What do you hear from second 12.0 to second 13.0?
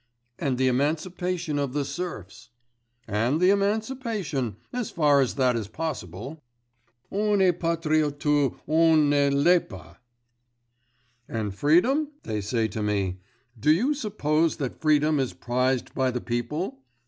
they say to